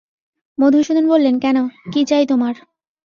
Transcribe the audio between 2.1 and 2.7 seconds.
তোমার?